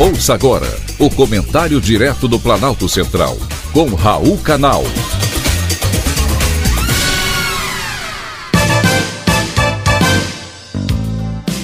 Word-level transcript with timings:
Ouça 0.00 0.32
agora 0.32 0.68
o 0.96 1.10
comentário 1.10 1.80
direto 1.80 2.28
do 2.28 2.38
Planalto 2.38 2.88
Central, 2.88 3.36
com 3.72 3.96
Raul 3.96 4.38
Canal. 4.38 4.84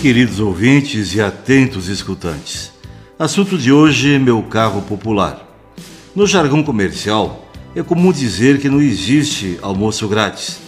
Queridos 0.02 0.40
ouvintes 0.40 1.14
e 1.14 1.20
atentos 1.20 1.86
escutantes, 1.86 2.72
assunto 3.16 3.56
de 3.56 3.70
hoje: 3.70 4.18
meu 4.18 4.42
carro 4.42 4.82
popular. 4.82 5.48
No 6.12 6.26
jargão 6.26 6.64
comercial, 6.64 7.48
é 7.72 7.84
comum 7.84 8.10
dizer 8.10 8.58
que 8.58 8.68
não 8.68 8.82
existe 8.82 9.60
almoço 9.62 10.08
grátis. 10.08 10.58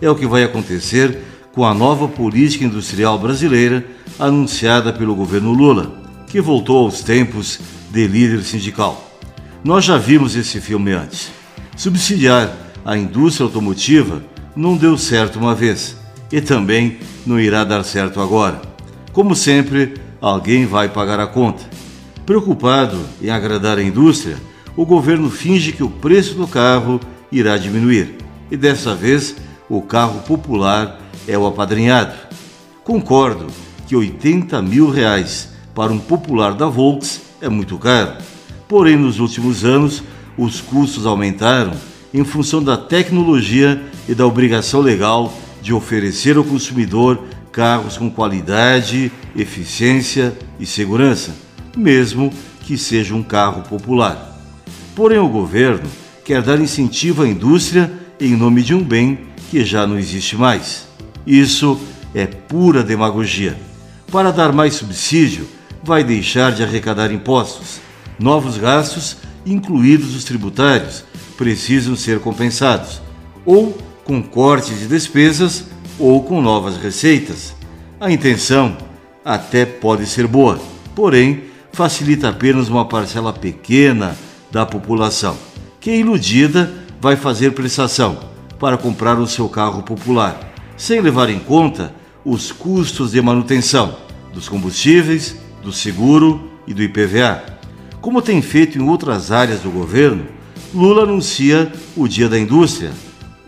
É 0.00 0.10
o 0.10 0.16
que 0.16 0.26
vai 0.26 0.42
acontecer 0.42 1.20
com 1.52 1.64
a 1.64 1.72
nova 1.72 2.08
política 2.08 2.64
industrial 2.64 3.16
brasileira 3.16 3.86
anunciada 4.18 4.92
pelo 4.92 5.14
governo 5.14 5.52
Lula 5.52 6.01
que 6.32 6.40
voltou 6.40 6.86
aos 6.86 7.02
tempos 7.02 7.60
de 7.90 8.06
líder 8.06 8.42
sindical. 8.42 9.06
Nós 9.62 9.84
já 9.84 9.98
vimos 9.98 10.34
esse 10.34 10.62
filme 10.62 10.90
antes. 10.92 11.30
Subsidiar 11.76 12.50
a 12.86 12.96
indústria 12.96 13.44
automotiva 13.44 14.24
não 14.56 14.74
deu 14.74 14.96
certo 14.96 15.38
uma 15.38 15.54
vez 15.54 15.94
e 16.32 16.40
também 16.40 16.96
não 17.26 17.38
irá 17.38 17.64
dar 17.64 17.84
certo 17.84 18.18
agora. 18.18 18.62
Como 19.12 19.36
sempre, 19.36 19.92
alguém 20.22 20.64
vai 20.64 20.88
pagar 20.88 21.20
a 21.20 21.26
conta. 21.26 21.64
Preocupado 22.24 22.98
em 23.20 23.28
agradar 23.28 23.76
a 23.76 23.82
indústria, 23.82 24.38
o 24.74 24.86
governo 24.86 25.30
finge 25.30 25.72
que 25.72 25.82
o 25.82 25.90
preço 25.90 26.34
do 26.34 26.48
carro 26.48 26.98
irá 27.30 27.58
diminuir 27.58 28.16
e 28.50 28.56
dessa 28.56 28.94
vez 28.94 29.36
o 29.68 29.82
carro 29.82 30.22
popular 30.22 30.98
é 31.28 31.36
o 31.36 31.46
apadrinhado. 31.46 32.14
Concordo 32.82 33.48
que 33.86 33.94
80 33.94 34.62
mil 34.62 34.88
reais 34.88 35.51
para 35.74 35.92
um 35.92 35.98
popular 35.98 36.54
da 36.54 36.66
Volks 36.66 37.22
é 37.40 37.48
muito 37.48 37.78
caro. 37.78 38.16
Porém, 38.68 38.96
nos 38.96 39.18
últimos 39.18 39.64
anos, 39.64 40.02
os 40.36 40.60
custos 40.60 41.06
aumentaram 41.06 41.72
em 42.12 42.24
função 42.24 42.62
da 42.62 42.76
tecnologia 42.76 43.82
e 44.08 44.14
da 44.14 44.26
obrigação 44.26 44.80
legal 44.80 45.32
de 45.60 45.72
oferecer 45.72 46.36
ao 46.36 46.44
consumidor 46.44 47.22
carros 47.50 47.96
com 47.96 48.10
qualidade, 48.10 49.12
eficiência 49.36 50.36
e 50.58 50.66
segurança, 50.66 51.34
mesmo 51.76 52.32
que 52.62 52.78
seja 52.78 53.14
um 53.14 53.22
carro 53.22 53.62
popular. 53.62 54.38
Porém, 54.94 55.18
o 55.18 55.28
governo 55.28 55.88
quer 56.24 56.42
dar 56.42 56.60
incentivo 56.60 57.22
à 57.22 57.28
indústria 57.28 57.90
em 58.20 58.36
nome 58.36 58.62
de 58.62 58.74
um 58.74 58.82
bem 58.82 59.18
que 59.50 59.64
já 59.64 59.86
não 59.86 59.98
existe 59.98 60.36
mais. 60.36 60.86
Isso 61.26 61.78
é 62.14 62.26
pura 62.26 62.82
demagogia. 62.82 63.56
Para 64.10 64.30
dar 64.30 64.52
mais 64.52 64.74
subsídio, 64.74 65.46
vai 65.82 66.04
deixar 66.04 66.52
de 66.52 66.62
arrecadar 66.62 67.12
impostos. 67.12 67.80
Novos 68.18 68.56
gastos, 68.56 69.16
incluídos 69.44 70.14
os 70.14 70.24
tributários, 70.24 71.04
precisam 71.36 71.96
ser 71.96 72.20
compensados, 72.20 73.00
ou 73.44 73.76
com 74.04 74.22
corte 74.22 74.74
de 74.74 74.86
despesas 74.86 75.64
ou 75.98 76.22
com 76.22 76.40
novas 76.40 76.76
receitas. 76.76 77.54
A 78.00 78.10
intenção 78.10 78.76
até 79.24 79.64
pode 79.64 80.06
ser 80.06 80.26
boa, 80.26 80.60
porém 80.94 81.44
facilita 81.72 82.28
apenas 82.28 82.68
uma 82.68 82.84
parcela 82.84 83.32
pequena 83.32 84.16
da 84.50 84.66
população, 84.66 85.36
que 85.80 85.90
iludida 85.90 86.72
vai 87.00 87.16
fazer 87.16 87.52
prestação 87.52 88.18
para 88.58 88.76
comprar 88.76 89.18
o 89.18 89.26
seu 89.26 89.48
carro 89.48 89.82
popular, 89.82 90.52
sem 90.76 91.00
levar 91.00 91.28
em 91.30 91.38
conta 91.38 91.92
os 92.24 92.52
custos 92.52 93.12
de 93.12 93.20
manutenção 93.20 93.96
dos 94.32 94.48
combustíveis, 94.48 95.36
do 95.62 95.72
seguro 95.72 96.50
e 96.66 96.74
do 96.74 96.82
IPVA. 96.82 97.42
Como 98.00 98.20
tem 98.20 98.42
feito 98.42 98.78
em 98.78 98.88
outras 98.88 99.30
áreas 99.30 99.60
do 99.60 99.70
governo, 99.70 100.26
Lula 100.74 101.02
anuncia 101.02 101.70
o 101.96 102.08
Dia 102.08 102.28
da 102.28 102.38
Indústria, 102.38 102.92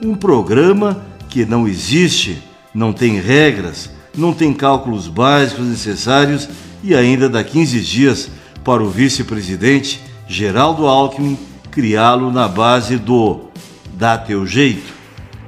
um 0.02 0.14
programa 0.14 1.04
que 1.28 1.44
não 1.44 1.66
existe, 1.66 2.38
não 2.74 2.92
tem 2.92 3.20
regras, 3.20 3.90
não 4.16 4.32
tem 4.32 4.52
cálculos 4.52 5.08
básicos 5.08 5.64
necessários 5.64 6.48
e 6.82 6.94
ainda 6.94 7.28
dá 7.28 7.42
15 7.42 7.80
dias 7.80 8.30
para 8.62 8.82
o 8.82 8.90
vice-presidente 8.90 10.00
Geraldo 10.28 10.86
Alckmin 10.86 11.38
criá-lo 11.70 12.30
na 12.30 12.46
base 12.46 12.96
do 12.96 13.48
dá 13.94 14.16
teu 14.16 14.46
jeito. 14.46 14.92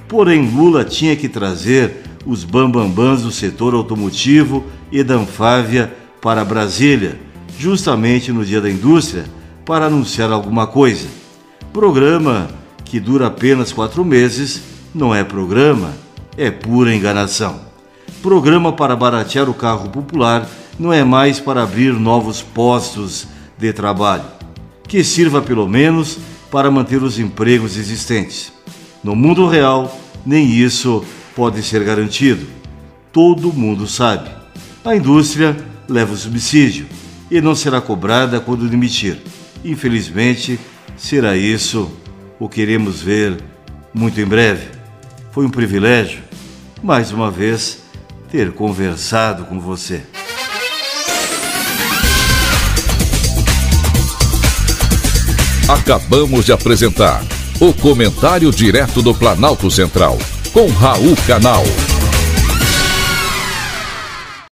Porém, 0.08 0.48
Lula 0.48 0.84
tinha 0.84 1.14
que 1.14 1.28
trazer 1.28 2.02
os 2.24 2.42
bambambãs 2.42 3.22
do 3.22 3.30
setor 3.30 3.74
automotivo 3.74 4.64
e 4.90 5.02
da 5.02 5.14
Anfávia 5.14 5.92
para 6.26 6.44
Brasília, 6.44 7.20
justamente 7.56 8.32
no 8.32 8.44
Dia 8.44 8.60
da 8.60 8.68
Indústria, 8.68 9.26
para 9.64 9.86
anunciar 9.86 10.32
alguma 10.32 10.66
coisa. 10.66 11.06
Programa 11.72 12.50
que 12.84 12.98
dura 12.98 13.28
apenas 13.28 13.72
quatro 13.72 14.04
meses 14.04 14.60
não 14.92 15.14
é 15.14 15.22
programa, 15.22 15.92
é 16.36 16.50
pura 16.50 16.92
enganação. 16.92 17.60
Programa 18.24 18.72
para 18.72 18.96
baratear 18.96 19.48
o 19.48 19.54
carro 19.54 19.88
popular 19.88 20.50
não 20.80 20.92
é 20.92 21.04
mais 21.04 21.38
para 21.38 21.62
abrir 21.62 21.92
novos 21.92 22.42
postos 22.42 23.28
de 23.56 23.72
trabalho, 23.72 24.24
que 24.88 25.04
sirva 25.04 25.40
pelo 25.40 25.68
menos 25.68 26.18
para 26.50 26.72
manter 26.72 27.04
os 27.04 27.20
empregos 27.20 27.76
existentes. 27.76 28.52
No 29.00 29.14
mundo 29.14 29.46
real, 29.46 29.96
nem 30.26 30.44
isso 30.44 31.04
pode 31.36 31.62
ser 31.62 31.84
garantido. 31.84 32.44
Todo 33.12 33.52
mundo 33.52 33.86
sabe. 33.86 34.28
A 34.84 34.96
indústria 34.96 35.75
leva 35.88 36.12
o 36.12 36.16
subsídio 36.16 36.86
e 37.30 37.40
não 37.40 37.54
será 37.54 37.80
cobrada 37.80 38.40
quando 38.40 38.68
demitir. 38.68 39.18
Infelizmente, 39.64 40.58
será 40.96 41.36
isso 41.36 41.90
o 42.38 42.48
que 42.48 42.56
queremos 42.56 43.00
ver 43.00 43.36
muito 43.92 44.20
em 44.20 44.26
breve. 44.26 44.68
Foi 45.32 45.44
um 45.44 45.50
privilégio, 45.50 46.20
mais 46.82 47.12
uma 47.12 47.30
vez, 47.30 47.82
ter 48.30 48.52
conversado 48.52 49.44
com 49.44 49.60
você. 49.60 50.02
Acabamos 55.68 56.44
de 56.44 56.52
apresentar 56.52 57.24
o 57.60 57.72
Comentário 57.72 58.50
Direto 58.52 59.02
do 59.02 59.14
Planalto 59.14 59.70
Central, 59.70 60.18
com 60.52 60.68
Raul 60.68 61.16
Canal. 61.26 61.64